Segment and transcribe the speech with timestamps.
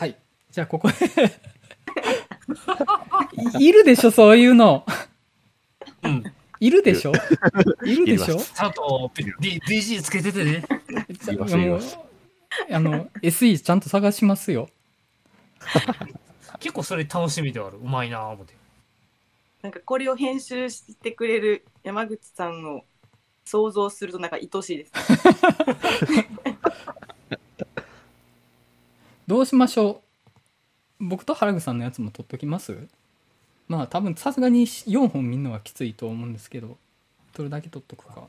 [0.00, 0.16] はい
[0.50, 0.94] じゃあここで
[3.60, 4.86] い いるでしょそういうの
[6.02, 6.24] うん。
[6.58, 7.12] いるでしょ
[7.84, 10.64] いるでしょちゃんと D- DG つけててね。
[12.70, 14.70] あの SE ちゃんと探しますよ
[16.60, 17.76] 結構それ楽しみではある。
[17.76, 18.54] うまいなぁ思って。
[19.60, 22.86] なんかこれを編集してくれる山口さんを
[23.44, 24.92] 想像するとなんか愛しいです。
[29.30, 30.02] どうしましょ
[31.00, 31.04] う？
[31.04, 32.88] 僕と原口さんのやつも取っときます？
[33.68, 36.76] まあ多分さすがに4本みんなはきついと思うんですけど
[37.34, 38.24] どれだけ取っとくか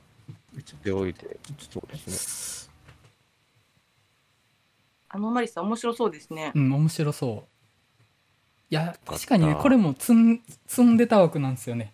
[0.84, 1.40] でおいて、
[1.72, 2.72] そうですね。
[5.10, 6.60] あのマリさん面白そうですねう。
[6.60, 7.40] ん面白そう
[8.70, 11.92] いや確かにねこれも積ん積んでた枠なんですよね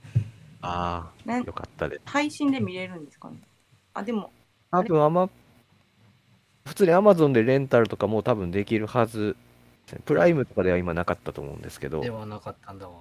[0.61, 2.01] ああ、ねよかったで。
[2.03, 3.37] 配信で見れるんですかね。
[3.93, 4.31] あでも
[4.69, 5.31] 多分アマ、普
[6.77, 9.35] 通に Amazon でレンタルとかも多分できるはず。
[10.05, 12.95] プライムとかでは今なかったと思うんですけどで、はなかったんだわ。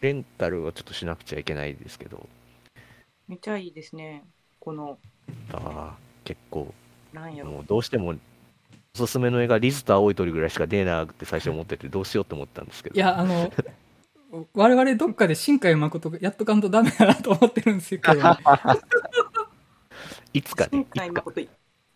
[0.00, 2.26] レンタルはちょっとしなくちゃいけないですけど、
[3.28, 4.24] めっちゃいいですね。
[4.58, 4.98] この
[5.52, 6.72] ああ、結構、
[7.12, 8.14] なんやろもうどうしても、
[8.94, 12.96] おすすめの映画、リズと青い鳥ぐらいしか出えなくて最初思ってて、どうしようと思ったんですけど。
[12.96, 13.52] いやあの
[14.54, 18.14] 我々どっかで新海誠がやっとかんとダメだなと思ってるんですけど
[20.32, 21.40] いつかね新、海誠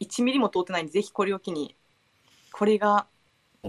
[0.00, 1.74] 1ミリも通ってないんでぜひこれを機に
[2.52, 3.06] これが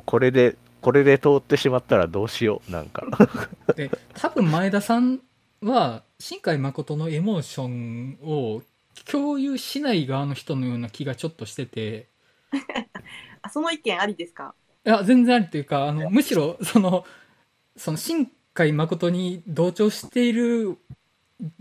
[0.05, 3.03] これで、これで通ってしまったらどうしよう、なんか。
[3.75, 5.19] で多分前田さん
[5.63, 8.61] は新海誠のエモーションを
[9.05, 12.07] 共有しない側の人のような気がちょっとしてて
[13.41, 14.53] あその意見ありですか？
[14.85, 17.05] いや全然ありというかあのむしろその
[17.75, 20.77] その新海誠に同調している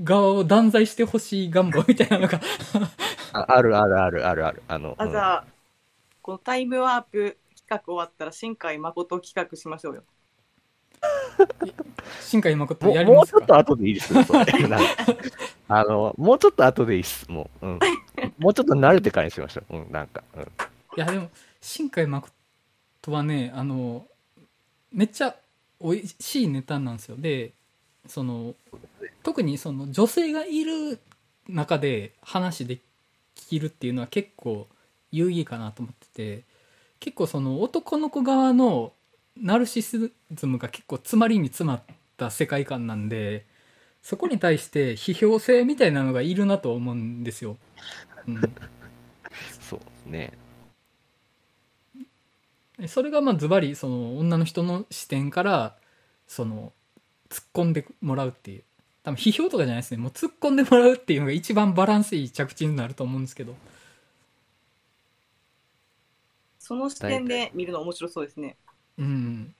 [0.02, 2.40] 側を断罪してほしい願望みたいなのが
[3.38, 4.62] ああるあるあるあるある。
[4.68, 5.44] あの、うんあじゃあ、
[6.22, 10.02] このタイムワープ企画終わったら新海誠企画しましょうよ。
[12.20, 13.38] 新海誠もやりますか？
[13.38, 14.94] うもうちょっと後でいいですよ、それ なんか
[15.68, 17.66] あの、もうちょっと後でいいっす、もう。
[17.66, 17.78] うん。
[18.38, 19.76] もうちょっと慣れてからにしましょう。
[19.76, 20.22] うん、なんか。
[20.34, 20.46] うん、い
[20.96, 21.30] やでも
[21.60, 22.32] 新海誠
[23.08, 24.06] はねあの
[24.92, 25.34] めっちゃ
[25.80, 27.52] 美味しいネタなんですよで
[28.06, 28.54] その
[29.22, 31.00] 特にその女性がいる
[31.48, 32.78] 中で話で
[33.42, 34.66] きるっていうのは結構
[35.12, 36.44] 有意義かなと思ってて
[37.00, 38.92] 結構その男の子側の
[39.36, 39.98] ナルシシ
[40.32, 41.82] ズムが結構詰まりに詰まっ
[42.16, 43.44] た世界観なんで
[44.02, 47.56] そこに対して批評性みたいなのがいるなと思うんですよ。
[48.26, 48.40] うん
[49.60, 50.32] そうね。
[52.78, 55.76] でそれがまあズバリその女の人の視点から
[56.26, 56.72] その
[57.30, 58.64] 突っ込んでもらうっていう
[59.06, 63.54] 多分批評とかじゃないですねもう突っ込んでもらうっていうのが一番バランスいい着地になると思うんですけど
[66.58, 68.56] その視点で見るの面白そうですね。
[68.98, 69.54] うん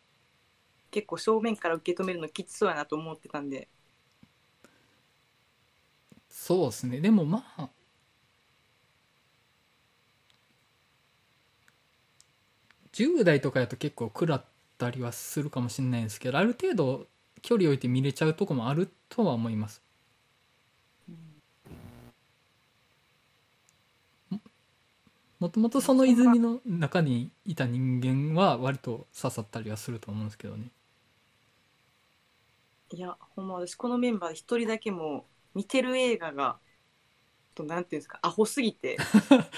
[0.90, 3.68] 結構正面から受け止めるのきつそうやなと思ってたんで。
[6.28, 7.68] そうですねでもまあ
[12.92, 14.44] 10代とかやと結構食らっ
[14.76, 17.06] たりはするかもしれないですけどある程度
[17.46, 19.80] 距離置いて見れちゃうとこもあるとは思います。
[25.38, 30.70] もともとその泉の中にいた人間は割と刺さったりはすると思うんですけどね。
[32.90, 36.56] いや、ほんま私このメンバーで一人だけもう見てる映画が、
[37.54, 38.96] となんていうんですか、アホすぎて。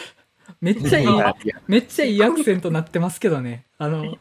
[0.61, 1.09] めっちゃいい
[1.67, 3.65] めっちゃいいアクセントなってますけどね。
[3.79, 4.15] あの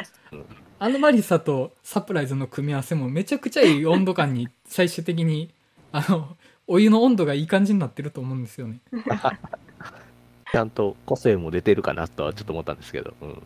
[0.79, 5.49] アノマリサとサプライズの組み合わせもめちゃくちゃいい温度感に最終的に
[5.91, 8.79] あのお湯の温度がいい感じになってると思うんですよね
[10.51, 13.13] ちゃんと個性も出てるかなとはちょっと思ったんですけど。
[13.21, 13.41] うん。